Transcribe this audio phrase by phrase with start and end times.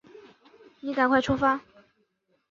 [0.79, 1.61] 你赶快出发